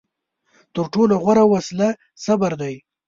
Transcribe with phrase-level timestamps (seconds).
[0.73, 1.87] تر ټولو غوره وسله
[2.25, 2.75] صبر دی.